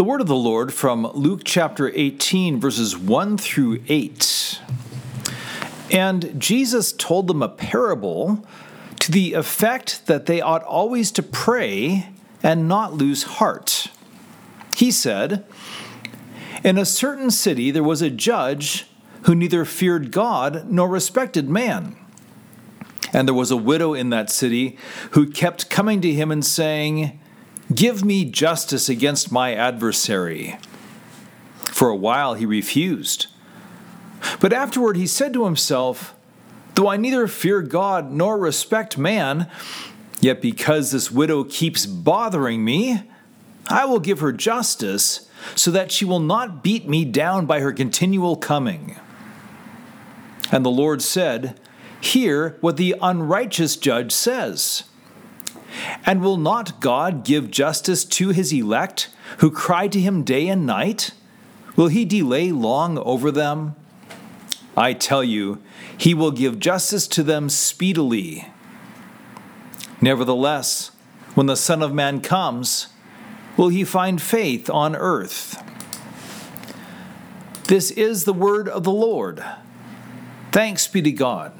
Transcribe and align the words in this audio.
The 0.00 0.04
word 0.04 0.22
of 0.22 0.28
the 0.28 0.34
Lord 0.34 0.72
from 0.72 1.02
Luke 1.12 1.42
chapter 1.44 1.92
18, 1.94 2.58
verses 2.58 2.96
1 2.96 3.36
through 3.36 3.82
8. 3.86 4.58
And 5.90 6.40
Jesus 6.40 6.92
told 6.92 7.26
them 7.26 7.42
a 7.42 7.50
parable 7.50 8.42
to 9.00 9.12
the 9.12 9.34
effect 9.34 10.06
that 10.06 10.24
they 10.24 10.40
ought 10.40 10.62
always 10.62 11.12
to 11.12 11.22
pray 11.22 12.08
and 12.42 12.66
not 12.66 12.94
lose 12.94 13.24
heart. 13.24 13.88
He 14.74 14.90
said, 14.90 15.44
In 16.64 16.78
a 16.78 16.86
certain 16.86 17.30
city 17.30 17.70
there 17.70 17.82
was 17.82 18.00
a 18.00 18.08
judge 18.08 18.86
who 19.24 19.34
neither 19.34 19.66
feared 19.66 20.12
God 20.12 20.70
nor 20.70 20.88
respected 20.88 21.50
man. 21.50 21.94
And 23.12 23.28
there 23.28 23.34
was 23.34 23.50
a 23.50 23.56
widow 23.58 23.92
in 23.92 24.08
that 24.08 24.30
city 24.30 24.78
who 25.10 25.28
kept 25.28 25.68
coming 25.68 26.00
to 26.00 26.10
him 26.10 26.30
and 26.30 26.42
saying, 26.42 27.19
Give 27.74 28.04
me 28.04 28.24
justice 28.24 28.88
against 28.88 29.30
my 29.30 29.54
adversary. 29.54 30.58
For 31.66 31.88
a 31.88 31.96
while 31.96 32.34
he 32.34 32.44
refused. 32.44 33.28
But 34.40 34.52
afterward 34.52 34.96
he 34.96 35.06
said 35.06 35.32
to 35.34 35.44
himself, 35.44 36.14
Though 36.74 36.88
I 36.88 36.96
neither 36.96 37.28
fear 37.28 37.62
God 37.62 38.10
nor 38.10 38.38
respect 38.38 38.98
man, 38.98 39.48
yet 40.20 40.40
because 40.40 40.90
this 40.90 41.10
widow 41.10 41.44
keeps 41.44 41.86
bothering 41.86 42.64
me, 42.64 43.02
I 43.68 43.84
will 43.84 44.00
give 44.00 44.20
her 44.20 44.32
justice, 44.32 45.28
so 45.54 45.70
that 45.70 45.92
she 45.92 46.04
will 46.04 46.20
not 46.20 46.62
beat 46.62 46.88
me 46.88 47.04
down 47.04 47.46
by 47.46 47.60
her 47.60 47.72
continual 47.72 48.36
coming. 48.36 48.96
And 50.50 50.64
the 50.64 50.70
Lord 50.70 51.02
said, 51.02 51.58
Hear 52.00 52.56
what 52.60 52.76
the 52.76 52.96
unrighteous 53.00 53.76
judge 53.76 54.12
says. 54.12 54.84
And 56.04 56.22
will 56.22 56.36
not 56.36 56.80
God 56.80 57.24
give 57.24 57.50
justice 57.50 58.04
to 58.06 58.30
his 58.30 58.52
elect, 58.52 59.08
who 59.38 59.50
cry 59.50 59.88
to 59.88 60.00
him 60.00 60.24
day 60.24 60.48
and 60.48 60.66
night? 60.66 61.12
Will 61.76 61.88
he 61.88 62.04
delay 62.04 62.52
long 62.52 62.98
over 62.98 63.30
them? 63.30 63.76
I 64.76 64.92
tell 64.92 65.24
you, 65.24 65.60
he 65.96 66.14
will 66.14 66.30
give 66.30 66.58
justice 66.58 67.06
to 67.08 67.22
them 67.22 67.48
speedily. 67.48 68.48
Nevertheless, 70.00 70.90
when 71.34 71.46
the 71.46 71.56
Son 71.56 71.82
of 71.82 71.92
Man 71.92 72.20
comes, 72.20 72.88
will 73.56 73.68
he 73.68 73.84
find 73.84 74.20
faith 74.20 74.70
on 74.70 74.96
earth? 74.96 75.62
This 77.64 77.90
is 77.90 78.24
the 78.24 78.32
word 78.32 78.68
of 78.68 78.84
the 78.84 78.90
Lord. 78.90 79.44
Thanks 80.50 80.88
be 80.88 81.02
to 81.02 81.12
God. 81.12 81.52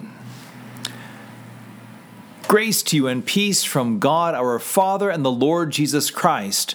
Grace 2.50 2.82
to 2.82 2.96
you 2.96 3.06
and 3.06 3.24
peace 3.24 3.62
from 3.62 4.00
God 4.00 4.34
our 4.34 4.58
Father 4.58 5.08
and 5.08 5.24
the 5.24 5.30
Lord 5.30 5.70
Jesus 5.70 6.10
Christ. 6.10 6.74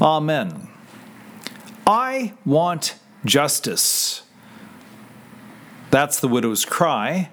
Amen. 0.00 0.68
I 1.84 2.34
want 2.46 2.94
justice. 3.24 4.22
That's 5.90 6.20
the 6.20 6.28
widow's 6.28 6.64
cry. 6.64 7.28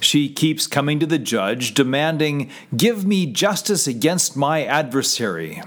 She 0.00 0.30
keeps 0.30 0.66
coming 0.66 0.98
to 1.00 1.04
the 1.04 1.18
judge, 1.18 1.74
demanding, 1.74 2.50
Give 2.74 3.04
me 3.04 3.26
justice 3.26 3.86
against 3.86 4.34
my 4.34 4.64
adversary. 4.64 5.60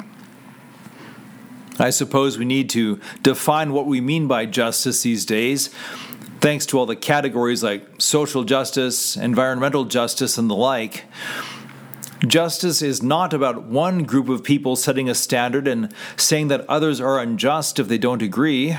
I 1.77 1.91
suppose 1.91 2.39
we 2.39 2.45
need 2.45 2.71
to 2.71 2.99
define 3.21 3.71
what 3.71 3.85
we 3.85 4.01
mean 4.01 4.27
by 4.27 4.47
justice 4.47 5.03
these 5.03 5.27
days 5.27 5.69
thanks 6.39 6.65
to 6.67 6.79
all 6.79 6.85
the 6.85 6.95
categories 6.95 7.63
like 7.63 8.01
social 8.01 8.43
justice, 8.43 9.17
environmental 9.17 9.85
justice, 9.85 10.37
and 10.37 10.49
the 10.49 10.55
like. 10.55 11.05
Justice 12.25 12.81
is 12.81 13.03
not 13.03 13.33
about 13.33 13.63
one 13.63 14.03
group 14.03 14.27
of 14.27 14.43
people 14.43 14.75
setting 14.75 15.07
a 15.07 15.15
standard 15.15 15.67
and 15.67 15.93
saying 16.15 16.47
that 16.47 16.67
others 16.67 16.99
are 16.99 17.19
unjust 17.19 17.79
if 17.79 17.87
they 17.87 17.97
don't 17.97 18.23
agree. 18.23 18.75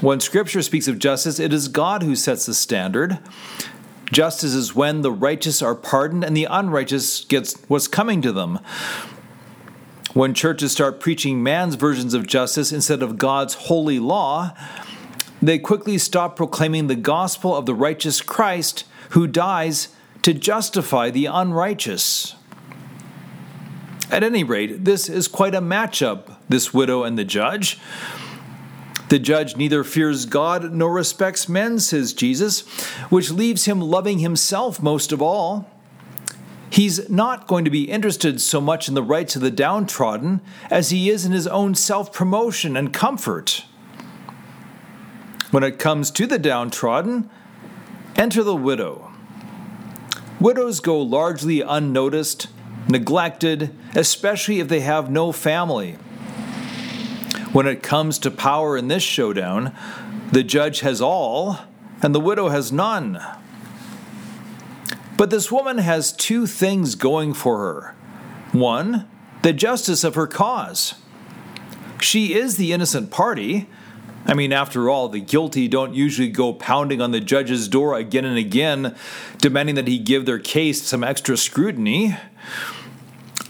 When 0.00 0.18
Scripture 0.18 0.62
speaks 0.62 0.88
of 0.88 0.98
justice, 0.98 1.38
it 1.38 1.52
is 1.52 1.68
God 1.68 2.02
who 2.02 2.16
sets 2.16 2.46
the 2.46 2.54
standard. 2.54 3.18
Justice 4.10 4.54
is 4.54 4.74
when 4.74 5.02
the 5.02 5.12
righteous 5.12 5.62
are 5.62 5.74
pardoned 5.74 6.24
and 6.24 6.36
the 6.36 6.44
unrighteous 6.44 7.24
gets 7.26 7.62
what's 7.68 7.88
coming 7.88 8.20
to 8.22 8.32
them. 8.32 8.58
When 10.12 10.34
churches 10.34 10.72
start 10.72 11.00
preaching 11.00 11.42
man's 11.42 11.76
versions 11.76 12.12
of 12.12 12.26
justice 12.26 12.72
instead 12.72 13.02
of 13.02 13.16
God's 13.16 13.54
holy 13.54 13.98
law, 13.98 14.54
they 15.42 15.58
quickly 15.58 15.98
stop 15.98 16.36
proclaiming 16.36 16.86
the 16.86 16.94
gospel 16.94 17.54
of 17.54 17.66
the 17.66 17.74
righteous 17.74 18.20
Christ 18.20 18.84
who 19.10 19.26
dies 19.26 19.88
to 20.22 20.32
justify 20.32 21.10
the 21.10 21.26
unrighteous. 21.26 22.36
At 24.10 24.22
any 24.22 24.44
rate, 24.44 24.84
this 24.84 25.08
is 25.08 25.26
quite 25.26 25.54
a 25.54 25.60
matchup, 25.60 26.36
this 26.48 26.72
widow 26.72 27.02
and 27.02 27.18
the 27.18 27.24
judge. 27.24 27.80
The 29.08 29.18
judge 29.18 29.56
neither 29.56 29.84
fears 29.84 30.26
God 30.26 30.72
nor 30.72 30.92
respects 30.92 31.48
men, 31.48 31.80
says 31.80 32.12
Jesus, 32.12 32.60
which 33.10 33.30
leaves 33.30 33.64
him 33.64 33.80
loving 33.80 34.20
himself 34.20 34.80
most 34.80 35.12
of 35.12 35.20
all. 35.20 35.68
He's 36.70 37.10
not 37.10 37.46
going 37.46 37.64
to 37.66 37.70
be 37.70 37.90
interested 37.90 38.40
so 38.40 38.60
much 38.60 38.88
in 38.88 38.94
the 38.94 39.02
rights 39.02 39.36
of 39.36 39.42
the 39.42 39.50
downtrodden 39.50 40.40
as 40.70 40.88
he 40.90 41.10
is 41.10 41.26
in 41.26 41.32
his 41.32 41.46
own 41.46 41.74
self 41.74 42.12
promotion 42.12 42.76
and 42.76 42.92
comfort. 42.92 43.64
When 45.52 45.62
it 45.62 45.78
comes 45.78 46.10
to 46.12 46.26
the 46.26 46.38
downtrodden, 46.38 47.28
enter 48.16 48.42
the 48.42 48.56
widow. 48.56 49.12
Widows 50.40 50.80
go 50.80 50.98
largely 50.98 51.60
unnoticed, 51.60 52.48
neglected, 52.88 53.76
especially 53.94 54.60
if 54.60 54.68
they 54.68 54.80
have 54.80 55.10
no 55.10 55.30
family. 55.30 55.92
When 57.52 57.66
it 57.66 57.82
comes 57.82 58.18
to 58.20 58.30
power 58.30 58.78
in 58.78 58.88
this 58.88 59.02
showdown, 59.02 59.76
the 60.32 60.42
judge 60.42 60.80
has 60.80 61.02
all, 61.02 61.58
and 62.00 62.14
the 62.14 62.20
widow 62.20 62.48
has 62.48 62.72
none. 62.72 63.20
But 65.18 65.28
this 65.28 65.52
woman 65.52 65.76
has 65.76 66.12
two 66.12 66.46
things 66.46 66.94
going 66.94 67.34
for 67.34 67.58
her 67.58 67.94
one, 68.52 69.06
the 69.42 69.52
justice 69.52 70.02
of 70.02 70.14
her 70.14 70.26
cause. 70.26 70.94
She 72.00 72.32
is 72.32 72.56
the 72.56 72.72
innocent 72.72 73.10
party, 73.10 73.68
I 74.24 74.34
mean, 74.34 74.52
after 74.52 74.88
all, 74.88 75.08
the 75.08 75.20
guilty 75.20 75.66
don't 75.68 75.94
usually 75.94 76.28
go 76.28 76.52
pounding 76.52 77.00
on 77.00 77.10
the 77.10 77.20
judge's 77.20 77.66
door 77.68 77.96
again 77.96 78.24
and 78.24 78.38
again, 78.38 78.94
demanding 79.38 79.74
that 79.74 79.88
he 79.88 79.98
give 79.98 80.26
their 80.26 80.38
case 80.38 80.82
some 80.82 81.02
extra 81.02 81.36
scrutiny. 81.36 82.16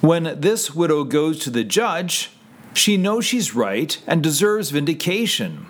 When 0.00 0.40
this 0.40 0.74
widow 0.74 1.04
goes 1.04 1.38
to 1.40 1.50
the 1.50 1.62
judge, 1.62 2.30
she 2.74 2.96
knows 2.96 3.24
she's 3.24 3.54
right 3.54 4.00
and 4.06 4.22
deserves 4.22 4.70
vindication. 4.70 5.66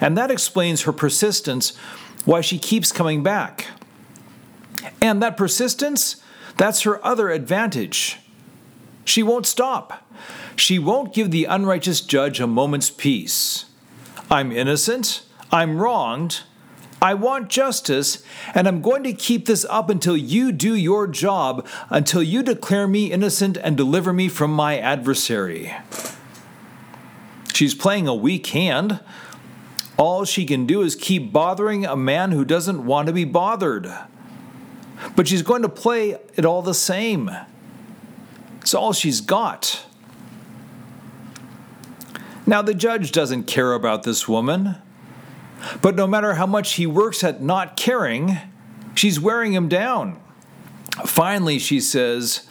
And 0.00 0.18
that 0.18 0.30
explains 0.30 0.82
her 0.82 0.92
persistence, 0.92 1.76
why 2.24 2.40
she 2.40 2.58
keeps 2.58 2.92
coming 2.92 3.22
back. 3.22 3.68
And 5.00 5.22
that 5.22 5.36
persistence, 5.36 6.16
that's 6.56 6.82
her 6.82 7.04
other 7.04 7.30
advantage. 7.30 8.18
She 9.04 9.22
won't 9.22 9.46
stop. 9.46 10.04
She 10.56 10.78
won't 10.78 11.14
give 11.14 11.30
the 11.30 11.44
unrighteous 11.44 12.00
judge 12.00 12.40
a 12.40 12.46
moment's 12.46 12.90
peace. 12.90 13.66
I'm 14.32 14.50
innocent, 14.50 15.24
I'm 15.50 15.76
wronged, 15.76 16.40
I 17.02 17.12
want 17.12 17.50
justice, 17.50 18.24
and 18.54 18.66
I'm 18.66 18.80
going 18.80 19.02
to 19.02 19.12
keep 19.12 19.44
this 19.44 19.66
up 19.68 19.90
until 19.90 20.16
you 20.16 20.52
do 20.52 20.74
your 20.74 21.06
job, 21.06 21.66
until 21.90 22.22
you 22.22 22.42
declare 22.42 22.88
me 22.88 23.12
innocent 23.12 23.58
and 23.58 23.76
deliver 23.76 24.10
me 24.10 24.30
from 24.30 24.50
my 24.50 24.78
adversary. 24.78 25.74
She's 27.52 27.74
playing 27.74 28.08
a 28.08 28.14
weak 28.14 28.46
hand. 28.46 29.00
All 29.98 30.24
she 30.24 30.46
can 30.46 30.64
do 30.64 30.80
is 30.80 30.96
keep 30.96 31.30
bothering 31.30 31.84
a 31.84 31.94
man 31.94 32.32
who 32.32 32.46
doesn't 32.46 32.86
want 32.86 33.08
to 33.08 33.12
be 33.12 33.26
bothered. 33.26 33.92
But 35.14 35.28
she's 35.28 35.42
going 35.42 35.60
to 35.60 35.68
play 35.68 36.18
it 36.36 36.46
all 36.46 36.62
the 36.62 36.72
same. 36.72 37.30
It's 38.62 38.72
all 38.72 38.94
she's 38.94 39.20
got. 39.20 39.84
Now, 42.46 42.62
the 42.62 42.74
judge 42.74 43.12
doesn't 43.12 43.44
care 43.44 43.72
about 43.72 44.02
this 44.02 44.28
woman, 44.28 44.76
but 45.80 45.94
no 45.94 46.06
matter 46.06 46.34
how 46.34 46.46
much 46.46 46.74
he 46.74 46.86
works 46.86 47.22
at 47.22 47.40
not 47.42 47.76
caring, 47.76 48.38
she's 48.94 49.20
wearing 49.20 49.52
him 49.52 49.68
down. 49.68 50.20
Finally, 51.04 51.58
she 51.58 51.80
says, 51.80 52.46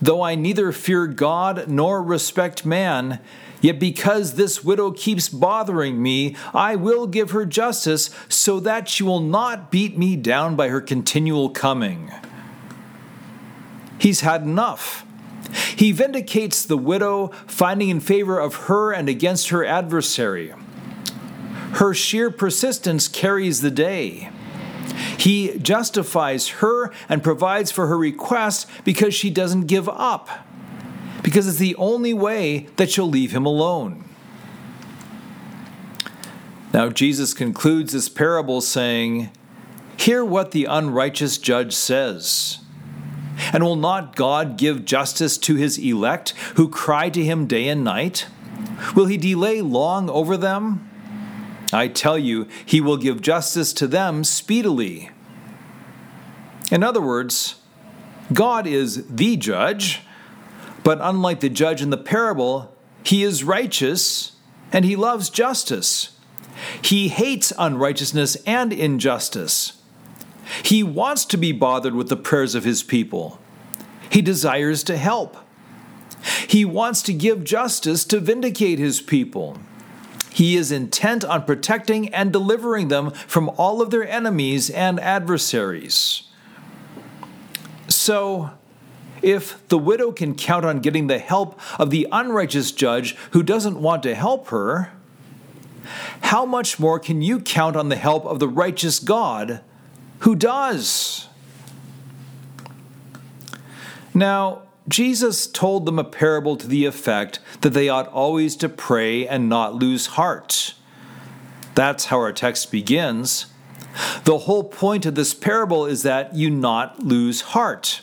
Though 0.00 0.22
I 0.22 0.34
neither 0.34 0.72
fear 0.72 1.06
God 1.06 1.68
nor 1.68 2.02
respect 2.02 2.66
man, 2.66 3.20
yet 3.60 3.78
because 3.78 4.34
this 4.34 4.62
widow 4.64 4.90
keeps 4.90 5.28
bothering 5.28 6.02
me, 6.02 6.36
I 6.52 6.76
will 6.76 7.06
give 7.06 7.30
her 7.30 7.46
justice 7.46 8.10
so 8.28 8.60
that 8.60 8.88
she 8.88 9.02
will 9.02 9.20
not 9.20 9.70
beat 9.70 9.96
me 9.96 10.16
down 10.16 10.56
by 10.56 10.68
her 10.68 10.80
continual 10.80 11.50
coming. 11.50 12.10
He's 13.98 14.20
had 14.20 14.42
enough. 14.42 15.05
He 15.76 15.92
vindicates 15.92 16.64
the 16.64 16.78
widow, 16.78 17.28
finding 17.46 17.90
in 17.90 18.00
favor 18.00 18.40
of 18.40 18.54
her 18.66 18.92
and 18.92 19.08
against 19.08 19.50
her 19.50 19.64
adversary. 19.64 20.52
Her 21.74 21.92
sheer 21.92 22.30
persistence 22.30 23.06
carries 23.08 23.60
the 23.60 23.70
day. 23.70 24.30
He 25.18 25.58
justifies 25.58 26.48
her 26.48 26.92
and 27.08 27.22
provides 27.22 27.70
for 27.70 27.88
her 27.88 27.98
request 27.98 28.68
because 28.84 29.14
she 29.14 29.28
doesn't 29.30 29.66
give 29.66 29.88
up. 29.88 30.28
because 31.22 31.48
it's 31.48 31.58
the 31.58 31.74
only 31.74 32.14
way 32.14 32.68
that 32.76 32.88
she'll 32.88 33.08
leave 33.08 33.32
him 33.32 33.44
alone. 33.44 34.04
Now, 36.72 36.88
Jesus 36.88 37.34
concludes 37.34 37.92
this 37.92 38.08
parable 38.08 38.60
saying, 38.60 39.30
Hear 39.96 40.24
what 40.24 40.52
the 40.52 40.66
unrighteous 40.66 41.38
judge 41.38 41.72
says. 41.74 42.58
And 43.52 43.64
will 43.64 43.76
not 43.76 44.16
God 44.16 44.56
give 44.56 44.84
justice 44.84 45.36
to 45.38 45.56
his 45.56 45.78
elect 45.78 46.30
who 46.56 46.68
cry 46.68 47.10
to 47.10 47.24
him 47.24 47.46
day 47.46 47.68
and 47.68 47.84
night? 47.84 48.26
Will 48.94 49.06
he 49.06 49.16
delay 49.16 49.60
long 49.60 50.08
over 50.10 50.36
them? 50.36 50.88
I 51.72 51.88
tell 51.88 52.18
you, 52.18 52.46
he 52.64 52.80
will 52.80 52.96
give 52.96 53.20
justice 53.20 53.72
to 53.74 53.86
them 53.86 54.24
speedily. 54.24 55.10
In 56.70 56.82
other 56.82 57.00
words, 57.00 57.56
God 58.32 58.66
is 58.66 59.06
the 59.08 59.36
judge, 59.36 60.02
but 60.82 60.98
unlike 61.00 61.40
the 61.40 61.48
judge 61.48 61.82
in 61.82 61.90
the 61.90 61.96
parable, 61.96 62.74
he 63.02 63.22
is 63.22 63.44
righteous 63.44 64.32
and 64.72 64.84
he 64.84 64.96
loves 64.96 65.30
justice. 65.30 66.18
He 66.82 67.08
hates 67.08 67.52
unrighteousness 67.58 68.36
and 68.46 68.72
injustice. 68.72 69.80
He 70.62 70.82
wants 70.82 71.24
to 71.26 71.36
be 71.36 71.52
bothered 71.52 71.94
with 71.94 72.08
the 72.08 72.16
prayers 72.16 72.54
of 72.54 72.64
his 72.64 72.82
people. 72.82 73.38
He 74.10 74.22
desires 74.22 74.82
to 74.84 74.96
help. 74.96 75.36
He 76.48 76.64
wants 76.64 77.02
to 77.02 77.12
give 77.12 77.44
justice 77.44 78.04
to 78.06 78.20
vindicate 78.20 78.78
his 78.78 79.00
people. 79.00 79.58
He 80.30 80.56
is 80.56 80.70
intent 80.70 81.24
on 81.24 81.44
protecting 81.44 82.12
and 82.12 82.32
delivering 82.32 82.88
them 82.88 83.10
from 83.10 83.48
all 83.56 83.80
of 83.80 83.90
their 83.90 84.06
enemies 84.06 84.68
and 84.68 85.00
adversaries. 85.00 86.24
So, 87.88 88.50
if 89.22 89.66
the 89.68 89.78
widow 89.78 90.12
can 90.12 90.34
count 90.34 90.64
on 90.64 90.80
getting 90.80 91.06
the 91.06 91.18
help 91.18 91.58
of 91.80 91.90
the 91.90 92.06
unrighteous 92.12 92.72
judge 92.72 93.16
who 93.30 93.42
doesn't 93.42 93.80
want 93.80 94.02
to 94.02 94.14
help 94.14 94.48
her, 94.48 94.92
how 96.22 96.44
much 96.44 96.78
more 96.78 96.98
can 96.98 97.22
you 97.22 97.40
count 97.40 97.76
on 97.76 97.88
the 97.88 97.96
help 97.96 98.26
of 98.26 98.38
the 98.38 98.48
righteous 98.48 98.98
God 98.98 99.62
who 100.20 100.34
does? 100.34 101.28
Now, 104.14 104.62
Jesus 104.88 105.46
told 105.46 105.84
them 105.84 105.98
a 105.98 106.04
parable 106.04 106.56
to 106.56 106.66
the 106.66 106.84
effect 106.86 107.40
that 107.60 107.70
they 107.70 107.88
ought 107.88 108.08
always 108.08 108.56
to 108.56 108.68
pray 108.68 109.26
and 109.26 109.48
not 109.48 109.74
lose 109.74 110.06
heart. 110.06 110.74
That's 111.74 112.06
how 112.06 112.18
our 112.18 112.32
text 112.32 112.70
begins. 112.70 113.46
The 114.24 114.38
whole 114.38 114.64
point 114.64 115.06
of 115.06 115.14
this 115.14 115.34
parable 115.34 115.86
is 115.86 116.02
that 116.02 116.34
you 116.34 116.50
not 116.50 117.00
lose 117.00 117.40
heart. 117.40 118.00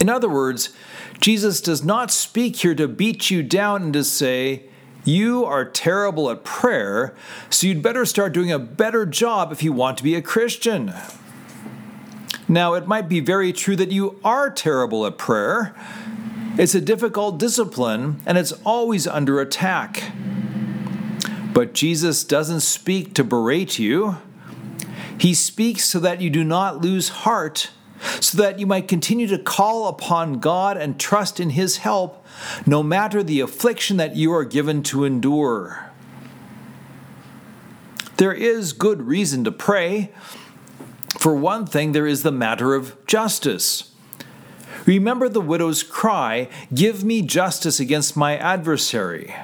In 0.00 0.08
other 0.08 0.28
words, 0.28 0.70
Jesus 1.20 1.60
does 1.60 1.82
not 1.82 2.10
speak 2.10 2.56
here 2.56 2.74
to 2.74 2.86
beat 2.86 3.30
you 3.30 3.42
down 3.42 3.82
and 3.84 3.92
to 3.94 4.04
say, 4.04 4.64
you 5.04 5.44
are 5.44 5.64
terrible 5.64 6.30
at 6.30 6.44
prayer, 6.44 7.14
so 7.50 7.66
you'd 7.66 7.82
better 7.82 8.04
start 8.04 8.32
doing 8.32 8.52
a 8.52 8.58
better 8.58 9.06
job 9.06 9.52
if 9.52 9.62
you 9.62 9.72
want 9.72 9.96
to 9.98 10.04
be 10.04 10.14
a 10.14 10.22
Christian. 10.22 10.92
Now, 12.48 12.74
it 12.74 12.86
might 12.86 13.08
be 13.08 13.20
very 13.20 13.52
true 13.52 13.76
that 13.76 13.92
you 13.92 14.18
are 14.24 14.50
terrible 14.50 15.04
at 15.06 15.18
prayer. 15.18 15.74
It's 16.56 16.74
a 16.74 16.80
difficult 16.80 17.38
discipline 17.38 18.20
and 18.26 18.38
it's 18.38 18.52
always 18.64 19.06
under 19.06 19.40
attack. 19.40 20.12
But 21.52 21.74
Jesus 21.74 22.24
doesn't 22.24 22.60
speak 22.60 23.14
to 23.14 23.24
berate 23.24 23.78
you. 23.78 24.16
He 25.18 25.34
speaks 25.34 25.84
so 25.84 25.98
that 26.00 26.20
you 26.20 26.30
do 26.30 26.42
not 26.42 26.80
lose 26.80 27.08
heart, 27.08 27.70
so 28.20 28.38
that 28.38 28.58
you 28.58 28.66
might 28.66 28.88
continue 28.88 29.26
to 29.26 29.38
call 29.38 29.88
upon 29.88 30.40
God 30.40 30.76
and 30.76 30.98
trust 30.98 31.40
in 31.40 31.50
His 31.50 31.78
help 31.78 32.17
no 32.66 32.82
matter 32.82 33.22
the 33.22 33.40
affliction 33.40 33.96
that 33.96 34.16
you 34.16 34.32
are 34.32 34.44
given 34.44 34.82
to 34.84 35.04
endure. 35.04 35.90
There 38.16 38.32
is 38.32 38.72
good 38.72 39.02
reason 39.02 39.44
to 39.44 39.52
pray. 39.52 40.10
For 41.18 41.34
one 41.34 41.66
thing, 41.66 41.92
there 41.92 42.06
is 42.06 42.22
the 42.22 42.32
matter 42.32 42.74
of 42.74 42.96
justice. 43.06 43.92
Remember 44.86 45.28
the 45.28 45.40
widow's 45.40 45.82
cry, 45.82 46.48
Give 46.72 47.04
me 47.04 47.22
justice 47.22 47.78
against 47.78 48.16
my 48.16 48.36
adversary. 48.36 49.34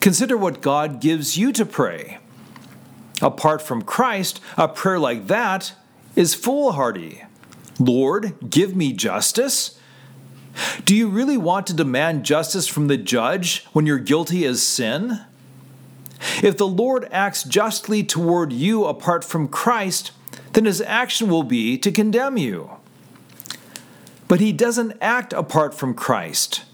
Consider 0.00 0.36
what 0.36 0.60
God 0.60 1.00
gives 1.00 1.38
you 1.38 1.52
to 1.52 1.64
pray. 1.64 2.18
Apart 3.20 3.62
from 3.62 3.82
Christ, 3.82 4.40
a 4.58 4.66
prayer 4.66 4.98
like 4.98 5.28
that 5.28 5.74
is 6.16 6.34
foolhardy. 6.34 7.22
Lord, 7.78 8.34
give 8.50 8.74
me 8.74 8.92
justice? 8.92 9.78
Do 10.84 10.94
you 10.94 11.08
really 11.08 11.36
want 11.36 11.66
to 11.68 11.74
demand 11.74 12.24
justice 12.24 12.66
from 12.66 12.88
the 12.88 12.96
judge 12.96 13.64
when 13.72 13.86
you're 13.86 13.98
guilty 13.98 14.44
as 14.44 14.62
sin? 14.62 15.20
If 16.42 16.56
the 16.56 16.66
Lord 16.66 17.08
acts 17.10 17.42
justly 17.42 18.04
toward 18.04 18.52
you 18.52 18.84
apart 18.84 19.24
from 19.24 19.48
Christ, 19.48 20.12
then 20.52 20.66
his 20.66 20.80
action 20.80 21.28
will 21.28 21.42
be 21.42 21.78
to 21.78 21.90
condemn 21.90 22.36
you. 22.36 22.70
But 24.28 24.40
he 24.40 24.52
doesn't 24.52 24.96
act 25.00 25.32
apart 25.32 25.74
from 25.74 25.94
Christ. 25.94 26.64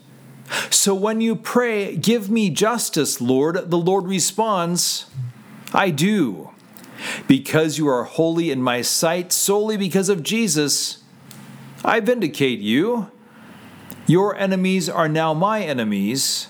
So 0.71 0.95
when 0.95 1.21
you 1.21 1.37
pray, 1.37 1.97
Give 1.97 2.31
me 2.31 2.51
justice, 2.51 3.21
Lord, 3.21 3.71
the 3.71 3.79
Lord 3.79 4.05
responds, 4.05 5.07
I 5.73 5.91
do. 5.91 6.51
Because 7.27 7.79
you 7.79 7.89
are 7.89 8.05
holy 8.05 8.51
in 8.51 8.63
my 8.63 8.83
sight 8.83 9.33
solely 9.33 9.77
because 9.77 10.09
of 10.09 10.23
Jesus, 10.23 11.03
I 11.85 12.01
vindicate 12.01 12.59
you. 12.59 13.11
Your 14.09 14.35
enemies 14.37 14.89
are 14.89 15.07
now 15.07 15.35
my 15.35 15.63
enemies, 15.63 16.49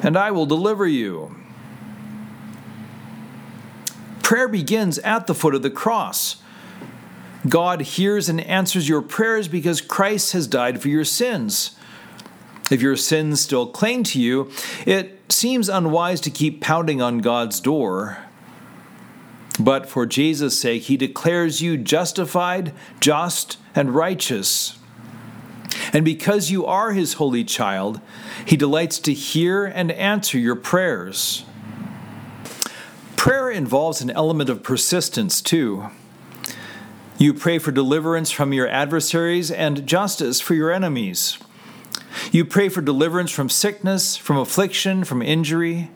and 0.00 0.16
I 0.16 0.30
will 0.30 0.46
deliver 0.46 0.86
you. 0.86 1.34
Prayer 4.22 4.46
begins 4.46 5.00
at 5.00 5.26
the 5.26 5.34
foot 5.34 5.56
of 5.56 5.62
the 5.62 5.70
cross. 5.70 6.36
God 7.48 7.80
hears 7.82 8.28
and 8.28 8.40
answers 8.40 8.88
your 8.88 9.02
prayers 9.02 9.48
because 9.48 9.80
Christ 9.80 10.34
has 10.34 10.46
died 10.46 10.80
for 10.80 10.88
your 10.88 11.04
sins. 11.04 11.76
If 12.70 12.80
your 12.80 12.96
sins 12.96 13.40
still 13.40 13.66
cling 13.66 14.04
to 14.04 14.20
you, 14.20 14.52
it 14.86 15.20
seems 15.28 15.68
unwise 15.68 16.20
to 16.22 16.30
keep 16.30 16.60
pounding 16.60 17.02
on 17.02 17.18
God's 17.18 17.58
door. 17.58 18.18
But 19.58 19.88
for 19.88 20.06
Jesus' 20.06 20.60
sake, 20.60 20.82
he 20.82 20.96
declares 20.96 21.60
you 21.60 21.76
justified, 21.76 22.72
just, 23.00 23.58
and 23.74 23.96
righteous. 23.96 24.78
And 25.92 26.04
because 26.04 26.50
you 26.50 26.66
are 26.66 26.92
his 26.92 27.14
holy 27.14 27.44
child, 27.44 28.00
he 28.44 28.56
delights 28.56 28.98
to 29.00 29.12
hear 29.12 29.64
and 29.64 29.90
answer 29.92 30.38
your 30.38 30.56
prayers. 30.56 31.44
Prayer 33.16 33.50
involves 33.50 34.00
an 34.00 34.10
element 34.10 34.50
of 34.50 34.62
persistence, 34.62 35.40
too. 35.40 35.90
You 37.16 37.32
pray 37.32 37.58
for 37.58 37.70
deliverance 37.70 38.30
from 38.30 38.52
your 38.52 38.68
adversaries 38.68 39.50
and 39.50 39.86
justice 39.86 40.40
for 40.40 40.54
your 40.54 40.72
enemies. 40.72 41.38
You 42.32 42.44
pray 42.44 42.68
for 42.68 42.80
deliverance 42.80 43.30
from 43.30 43.48
sickness, 43.48 44.16
from 44.16 44.36
affliction, 44.36 45.04
from 45.04 45.22
injury. 45.22 45.90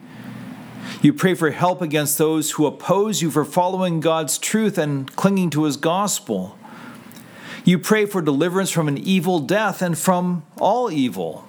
You 1.00 1.12
pray 1.12 1.34
for 1.34 1.50
help 1.50 1.80
against 1.80 2.18
those 2.18 2.52
who 2.52 2.66
oppose 2.66 3.22
you 3.22 3.30
for 3.30 3.44
following 3.44 4.00
God's 4.00 4.38
truth 4.38 4.78
and 4.78 5.14
clinging 5.16 5.50
to 5.50 5.64
his 5.64 5.76
gospel. 5.76 6.57
You 7.68 7.78
pray 7.78 8.06
for 8.06 8.22
deliverance 8.22 8.70
from 8.70 8.88
an 8.88 8.96
evil 8.96 9.40
death 9.40 9.82
and 9.82 9.98
from 9.98 10.42
all 10.58 10.90
evil. 10.90 11.46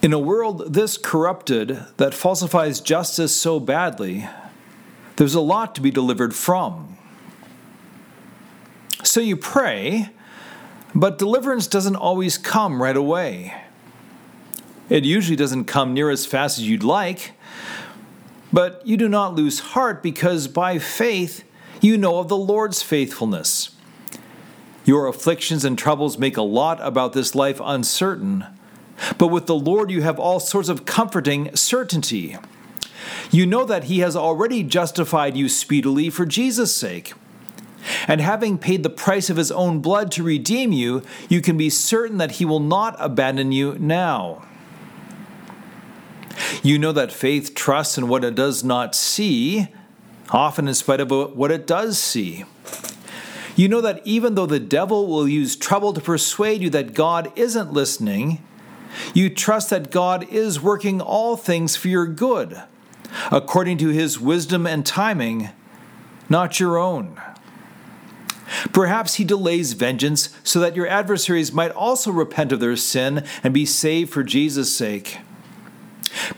In 0.00 0.12
a 0.12 0.18
world 0.20 0.74
this 0.74 0.96
corrupted 0.96 1.84
that 1.96 2.14
falsifies 2.14 2.80
justice 2.80 3.34
so 3.34 3.58
badly, 3.58 4.28
there's 5.16 5.34
a 5.34 5.40
lot 5.40 5.74
to 5.74 5.80
be 5.80 5.90
delivered 5.90 6.36
from. 6.36 6.96
So 9.02 9.18
you 9.18 9.36
pray, 9.36 10.10
but 10.94 11.18
deliverance 11.18 11.66
doesn't 11.66 11.96
always 11.96 12.38
come 12.38 12.80
right 12.80 12.96
away. 12.96 13.60
It 14.88 15.04
usually 15.04 15.34
doesn't 15.34 15.64
come 15.64 15.94
near 15.94 16.10
as 16.10 16.26
fast 16.26 16.58
as 16.58 16.68
you'd 16.68 16.84
like, 16.84 17.32
but 18.52 18.86
you 18.86 18.96
do 18.96 19.08
not 19.08 19.34
lose 19.34 19.58
heart 19.58 20.00
because 20.00 20.46
by 20.46 20.78
faith 20.78 21.42
you 21.80 21.98
know 21.98 22.20
of 22.20 22.28
the 22.28 22.36
Lord's 22.36 22.84
faithfulness. 22.84 23.74
Your 24.84 25.06
afflictions 25.06 25.64
and 25.64 25.78
troubles 25.78 26.18
make 26.18 26.36
a 26.36 26.42
lot 26.42 26.80
about 26.80 27.12
this 27.12 27.34
life 27.34 27.60
uncertain, 27.62 28.46
but 29.18 29.28
with 29.28 29.46
the 29.46 29.54
Lord 29.54 29.90
you 29.90 30.02
have 30.02 30.18
all 30.18 30.40
sorts 30.40 30.68
of 30.68 30.84
comforting 30.84 31.54
certainty. 31.54 32.36
You 33.30 33.46
know 33.46 33.64
that 33.64 33.84
He 33.84 34.00
has 34.00 34.16
already 34.16 34.62
justified 34.62 35.36
you 35.36 35.48
speedily 35.48 36.10
for 36.10 36.26
Jesus' 36.26 36.74
sake. 36.74 37.14
And 38.06 38.20
having 38.20 38.58
paid 38.58 38.82
the 38.82 38.90
price 38.90 39.30
of 39.30 39.36
His 39.36 39.50
own 39.50 39.80
blood 39.80 40.12
to 40.12 40.22
redeem 40.22 40.72
you, 40.72 41.02
you 41.28 41.40
can 41.40 41.56
be 41.56 41.70
certain 41.70 42.18
that 42.18 42.32
He 42.32 42.44
will 42.44 42.60
not 42.60 42.96
abandon 42.98 43.52
you 43.52 43.76
now. 43.78 44.44
You 46.62 46.78
know 46.78 46.92
that 46.92 47.12
faith 47.12 47.54
trusts 47.54 47.98
in 47.98 48.08
what 48.08 48.24
it 48.24 48.34
does 48.34 48.62
not 48.62 48.94
see, 48.94 49.68
often 50.30 50.68
in 50.68 50.74
spite 50.74 51.00
of 51.00 51.10
what 51.10 51.50
it 51.50 51.66
does 51.66 51.98
see. 51.98 52.44
You 53.56 53.68
know 53.68 53.80
that 53.80 54.00
even 54.04 54.34
though 54.34 54.46
the 54.46 54.60
devil 54.60 55.06
will 55.06 55.28
use 55.28 55.56
trouble 55.56 55.92
to 55.92 56.00
persuade 56.00 56.62
you 56.62 56.70
that 56.70 56.94
God 56.94 57.32
isn't 57.36 57.72
listening, 57.72 58.42
You 59.14 59.30
trust 59.30 59.70
that 59.70 59.90
God 59.90 60.28
is 60.28 60.60
working 60.60 61.00
all 61.00 61.36
things 61.36 61.76
for 61.76 61.88
your 61.88 62.06
good, 62.06 62.62
according 63.30 63.78
to 63.78 63.88
his 63.88 64.20
wisdom 64.20 64.66
and 64.66 64.84
timing, 64.84 65.50
not 66.28 66.60
your 66.60 66.78
own. 66.78 67.20
Perhaps 68.72 69.14
he 69.14 69.24
delays 69.24 69.72
vengeance 69.72 70.28
so 70.44 70.60
that 70.60 70.76
your 70.76 70.86
adversaries 70.86 71.52
might 71.52 71.70
also 71.70 72.10
repent 72.10 72.52
of 72.52 72.60
their 72.60 72.76
sin 72.76 73.24
and 73.42 73.54
be 73.54 73.66
saved 73.66 74.12
for 74.12 74.22
Jesus' 74.22 74.76
sake. 74.76 75.18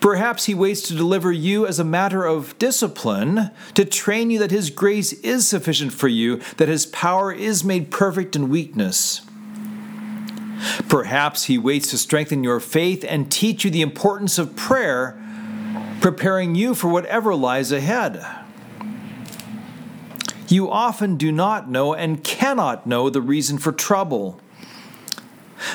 Perhaps 0.00 0.44
he 0.44 0.54
waits 0.54 0.82
to 0.82 0.94
deliver 0.94 1.32
you 1.32 1.66
as 1.66 1.78
a 1.78 1.84
matter 1.84 2.24
of 2.24 2.56
discipline, 2.58 3.50
to 3.74 3.84
train 3.84 4.30
you 4.30 4.38
that 4.38 4.50
his 4.50 4.70
grace 4.70 5.12
is 5.14 5.46
sufficient 5.46 5.92
for 5.92 6.08
you, 6.08 6.40
that 6.56 6.68
his 6.68 6.86
power 6.86 7.32
is 7.32 7.64
made 7.64 7.90
perfect 7.90 8.36
in 8.36 8.48
weakness. 8.48 9.22
Perhaps 10.88 11.44
he 11.44 11.58
waits 11.58 11.90
to 11.90 11.98
strengthen 11.98 12.44
your 12.44 12.60
faith 12.60 13.04
and 13.08 13.30
teach 13.30 13.64
you 13.64 13.70
the 13.70 13.82
importance 13.82 14.38
of 14.38 14.56
prayer, 14.56 15.20
preparing 16.00 16.54
you 16.54 16.74
for 16.74 16.88
whatever 16.88 17.34
lies 17.34 17.72
ahead. 17.72 18.24
You 20.48 20.70
often 20.70 21.16
do 21.16 21.32
not 21.32 21.70
know 21.70 21.94
and 21.94 22.22
cannot 22.22 22.86
know 22.86 23.10
the 23.10 23.20
reason 23.20 23.58
for 23.58 23.72
trouble. 23.72 24.40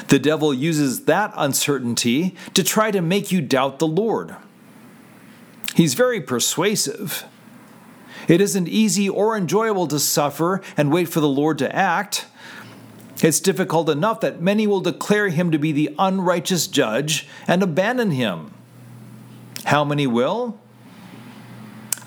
The 0.08 0.20
devil 0.20 0.54
uses 0.54 1.06
that 1.06 1.34
uncertainty 1.36 2.36
to 2.54 2.64
try 2.64 2.92
to 2.92 3.02
make 3.02 3.32
you 3.32 3.42
doubt 3.42 3.80
the 3.80 3.88
Lord. 3.88 4.36
He's 5.76 5.94
very 5.94 6.22
persuasive. 6.22 7.26
It 8.28 8.42
isn't 8.42 8.68
easy 8.68 9.10
or 9.10 9.36
enjoyable 9.36 9.88
to 9.88 10.00
suffer 10.00 10.62
and 10.78 10.92
wait 10.92 11.10
for 11.10 11.20
the 11.20 11.28
Lord 11.28 11.58
to 11.60 11.76
act. 11.76 12.26
It's 13.22 13.40
difficult 13.40 13.90
enough 13.90 14.22
that 14.22 14.42
many 14.42 14.66
will 14.66 14.82
declare 14.82 15.30
him 15.30 15.52
to 15.52 15.58
be 15.58 15.72
the 15.72 15.94
unrighteous 15.98 16.68
judge 16.68 17.28
and 17.48 17.62
abandon 17.62 18.12
him. 18.12 18.54
How 19.66 19.84
many 19.84 20.08
will? 20.08 20.60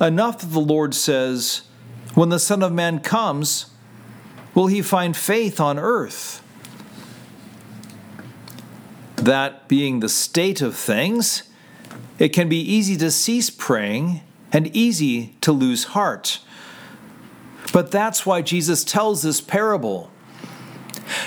Enough 0.00 0.40
that 0.40 0.46
the 0.52 0.60
Lord 0.60 0.94
says, 0.94 1.62
When 2.14 2.30
the 2.30 2.38
Son 2.38 2.62
of 2.62 2.72
Man 2.72 2.98
comes, 3.00 3.66
will 4.54 4.68
he 4.68 4.82
find 4.82 5.16
faith 5.16 5.60
on 5.60 5.78
earth? 5.78 6.41
That 9.22 9.68
being 9.68 10.00
the 10.00 10.08
state 10.08 10.60
of 10.60 10.74
things, 10.74 11.44
it 12.18 12.30
can 12.30 12.48
be 12.48 12.60
easy 12.60 12.96
to 12.96 13.08
cease 13.12 13.50
praying 13.50 14.20
and 14.50 14.66
easy 14.76 15.36
to 15.42 15.52
lose 15.52 15.84
heart. 15.84 16.40
But 17.72 17.92
that's 17.92 18.26
why 18.26 18.42
Jesus 18.42 18.82
tells 18.82 19.22
this 19.22 19.40
parable. 19.40 20.10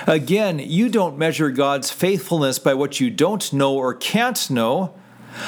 Again, 0.05 0.59
you 0.59 0.89
don't 0.89 1.17
measure 1.17 1.49
God's 1.49 1.89
faithfulness 1.89 2.59
by 2.59 2.73
what 2.73 2.99
you 2.99 3.09
don't 3.09 3.53
know 3.53 3.75
or 3.75 3.93
can't 3.93 4.49
know, 4.49 4.93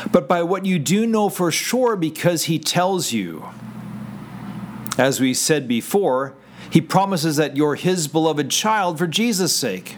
but 0.10 0.30
by 0.30 0.42
what 0.42 0.66
you 0.66 0.80
do 0.80 1.06
know 1.06 1.28
for 1.28 1.52
sure 1.52 1.98
because 1.98 2.46
He 2.46 2.60
tells 2.60 3.12
you. 3.12 3.50
As 4.98 5.20
we 5.20 5.34
said 5.34 5.68
before, 5.68 6.34
He 6.72 6.80
promises 6.80 7.36
that 7.36 7.58
you're 7.58 7.76
His 7.76 8.08
beloved 8.08 8.50
child 8.50 8.98
for 8.98 9.06
Jesus' 9.06 9.54
sake. 9.54 9.98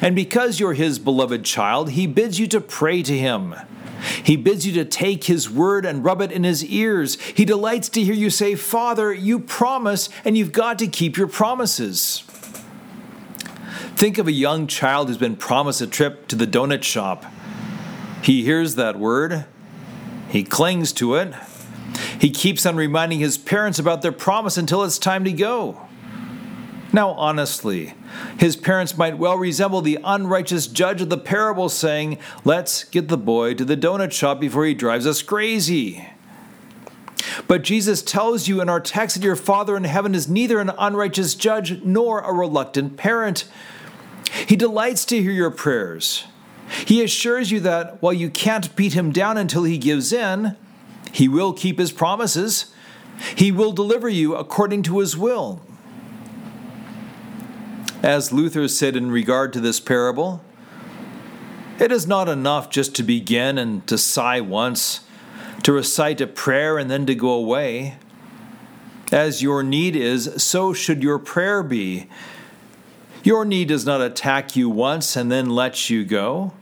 And 0.00 0.14
because 0.14 0.60
you're 0.60 0.74
his 0.74 0.98
beloved 0.98 1.44
child, 1.44 1.90
he 1.90 2.06
bids 2.06 2.38
you 2.38 2.46
to 2.48 2.60
pray 2.60 3.02
to 3.02 3.16
him. 3.16 3.54
He 4.22 4.36
bids 4.36 4.66
you 4.66 4.72
to 4.74 4.84
take 4.84 5.24
his 5.24 5.50
word 5.50 5.84
and 5.84 6.04
rub 6.04 6.20
it 6.20 6.30
in 6.30 6.44
his 6.44 6.64
ears. 6.64 7.20
He 7.20 7.44
delights 7.44 7.88
to 7.90 8.02
hear 8.02 8.14
you 8.14 8.30
say, 8.30 8.54
Father, 8.54 9.12
you 9.12 9.38
promise, 9.38 10.08
and 10.24 10.36
you've 10.36 10.52
got 10.52 10.78
to 10.80 10.86
keep 10.86 11.16
your 11.16 11.28
promises. 11.28 12.22
Think 13.96 14.18
of 14.18 14.28
a 14.28 14.32
young 14.32 14.66
child 14.66 15.08
who's 15.08 15.16
been 15.16 15.36
promised 15.36 15.80
a 15.80 15.86
trip 15.86 16.28
to 16.28 16.36
the 16.36 16.46
donut 16.46 16.82
shop. 16.82 17.24
He 18.22 18.42
hears 18.42 18.74
that 18.74 18.98
word, 18.98 19.46
he 20.28 20.44
clings 20.44 20.92
to 20.94 21.14
it, 21.14 21.32
he 22.20 22.30
keeps 22.30 22.66
on 22.66 22.76
reminding 22.76 23.20
his 23.20 23.38
parents 23.38 23.78
about 23.78 24.02
their 24.02 24.12
promise 24.12 24.56
until 24.56 24.84
it's 24.84 24.98
time 24.98 25.24
to 25.24 25.32
go. 25.32 25.85
Now, 26.96 27.10
honestly, 27.10 27.92
his 28.38 28.56
parents 28.56 28.96
might 28.96 29.18
well 29.18 29.36
resemble 29.36 29.82
the 29.82 29.98
unrighteous 30.02 30.66
judge 30.66 31.02
of 31.02 31.10
the 31.10 31.18
parable 31.18 31.68
saying, 31.68 32.16
Let's 32.42 32.84
get 32.84 33.08
the 33.08 33.18
boy 33.18 33.52
to 33.52 33.66
the 33.66 33.76
donut 33.76 34.12
shop 34.12 34.40
before 34.40 34.64
he 34.64 34.72
drives 34.72 35.06
us 35.06 35.20
crazy. 35.20 36.08
But 37.46 37.64
Jesus 37.64 38.00
tells 38.00 38.48
you 38.48 38.62
in 38.62 38.70
our 38.70 38.80
text 38.80 39.16
that 39.16 39.22
your 39.22 39.36
Father 39.36 39.76
in 39.76 39.84
heaven 39.84 40.14
is 40.14 40.26
neither 40.26 40.58
an 40.58 40.70
unrighteous 40.78 41.34
judge 41.34 41.82
nor 41.82 42.20
a 42.20 42.32
reluctant 42.32 42.96
parent. 42.96 43.44
He 44.46 44.56
delights 44.56 45.04
to 45.04 45.20
hear 45.20 45.32
your 45.32 45.50
prayers. 45.50 46.24
He 46.86 47.04
assures 47.04 47.50
you 47.50 47.60
that 47.60 48.00
while 48.00 48.14
you 48.14 48.30
can't 48.30 48.74
beat 48.74 48.94
him 48.94 49.12
down 49.12 49.36
until 49.36 49.64
he 49.64 49.76
gives 49.76 50.14
in, 50.14 50.56
he 51.12 51.28
will 51.28 51.52
keep 51.52 51.78
his 51.78 51.92
promises. 51.92 52.72
He 53.34 53.52
will 53.52 53.72
deliver 53.72 54.08
you 54.08 54.34
according 54.34 54.82
to 54.84 55.00
his 55.00 55.14
will. 55.14 55.60
As 58.02 58.32
Luther 58.32 58.68
said 58.68 58.94
in 58.94 59.10
regard 59.10 59.52
to 59.54 59.60
this 59.60 59.80
parable, 59.80 60.42
it 61.78 61.90
is 61.90 62.06
not 62.06 62.28
enough 62.28 62.70
just 62.70 62.94
to 62.96 63.02
begin 63.02 63.58
and 63.58 63.86
to 63.86 63.98
sigh 63.98 64.40
once, 64.40 65.00
to 65.62 65.72
recite 65.72 66.20
a 66.20 66.26
prayer 66.26 66.78
and 66.78 66.90
then 66.90 67.06
to 67.06 67.14
go 67.14 67.30
away. 67.30 67.96
As 69.12 69.42
your 69.42 69.62
need 69.62 69.96
is, 69.96 70.42
so 70.42 70.72
should 70.72 71.02
your 71.02 71.18
prayer 71.18 71.62
be. 71.62 72.08
Your 73.22 73.44
need 73.44 73.68
does 73.68 73.84
not 73.84 74.00
attack 74.00 74.56
you 74.56 74.70
once 74.70 75.16
and 75.16 75.30
then 75.30 75.50
let 75.50 75.90
you 75.90 76.04
go. 76.04 76.52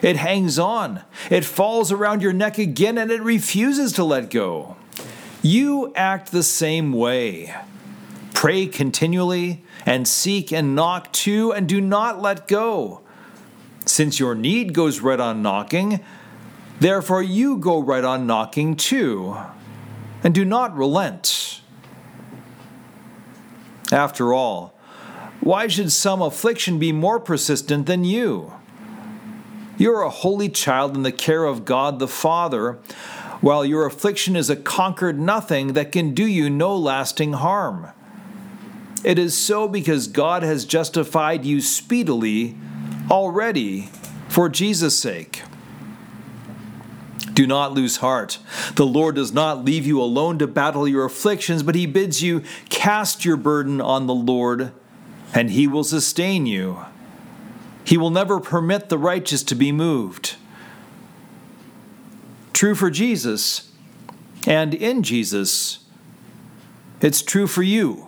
It 0.00 0.16
hangs 0.16 0.58
on, 0.58 1.02
it 1.28 1.44
falls 1.44 1.90
around 1.90 2.22
your 2.22 2.32
neck 2.32 2.56
again, 2.56 2.98
and 2.98 3.10
it 3.10 3.20
refuses 3.20 3.92
to 3.94 4.04
let 4.04 4.30
go. 4.30 4.76
You 5.42 5.92
act 5.96 6.30
the 6.30 6.44
same 6.44 6.92
way. 6.92 7.54
Pray 8.38 8.68
continually, 8.68 9.64
and 9.84 10.06
seek 10.06 10.52
and 10.52 10.76
knock 10.76 11.12
too, 11.12 11.52
and 11.52 11.68
do 11.68 11.80
not 11.80 12.22
let 12.22 12.46
go. 12.46 13.00
Since 13.84 14.20
your 14.20 14.36
need 14.36 14.72
goes 14.74 15.00
right 15.00 15.18
on 15.18 15.42
knocking, 15.42 15.98
therefore 16.78 17.20
you 17.20 17.56
go 17.56 17.80
right 17.80 18.04
on 18.04 18.28
knocking 18.28 18.76
too, 18.76 19.36
and 20.22 20.32
do 20.32 20.44
not 20.44 20.76
relent. 20.76 21.62
After 23.90 24.32
all, 24.32 24.72
why 25.40 25.66
should 25.66 25.90
some 25.90 26.22
affliction 26.22 26.78
be 26.78 26.92
more 26.92 27.18
persistent 27.18 27.86
than 27.86 28.04
you? 28.04 28.52
You 29.78 29.92
are 29.96 30.02
a 30.02 30.10
holy 30.10 30.48
child 30.48 30.94
in 30.94 31.02
the 31.02 31.10
care 31.10 31.44
of 31.44 31.64
God 31.64 31.98
the 31.98 32.06
Father, 32.06 32.78
while 33.40 33.64
your 33.64 33.84
affliction 33.84 34.36
is 34.36 34.48
a 34.48 34.54
conquered 34.54 35.18
nothing 35.18 35.72
that 35.72 35.90
can 35.90 36.14
do 36.14 36.24
you 36.24 36.48
no 36.48 36.76
lasting 36.76 37.32
harm. 37.32 37.88
It 39.04 39.18
is 39.18 39.36
so 39.36 39.68
because 39.68 40.08
God 40.08 40.42
has 40.42 40.64
justified 40.64 41.44
you 41.44 41.60
speedily 41.60 42.56
already 43.10 43.90
for 44.28 44.48
Jesus' 44.48 44.98
sake. 44.98 45.42
Do 47.32 47.46
not 47.46 47.72
lose 47.72 47.98
heart. 47.98 48.38
The 48.74 48.86
Lord 48.86 49.14
does 49.14 49.32
not 49.32 49.64
leave 49.64 49.86
you 49.86 50.02
alone 50.02 50.38
to 50.38 50.48
battle 50.48 50.88
your 50.88 51.04
afflictions, 51.04 51.62
but 51.62 51.76
He 51.76 51.86
bids 51.86 52.20
you 52.20 52.42
cast 52.68 53.24
your 53.24 53.36
burden 53.36 53.80
on 53.80 54.08
the 54.08 54.14
Lord, 54.14 54.72
and 55.32 55.50
He 55.50 55.68
will 55.68 55.84
sustain 55.84 56.46
you. 56.46 56.84
He 57.84 57.96
will 57.96 58.10
never 58.10 58.40
permit 58.40 58.88
the 58.88 58.98
righteous 58.98 59.44
to 59.44 59.54
be 59.54 59.70
moved. 59.70 60.34
True 62.52 62.74
for 62.74 62.90
Jesus, 62.90 63.70
and 64.44 64.74
in 64.74 65.04
Jesus, 65.04 65.78
it's 67.00 67.22
true 67.22 67.46
for 67.46 67.62
you. 67.62 68.07